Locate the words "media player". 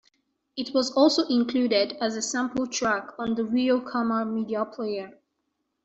4.25-5.19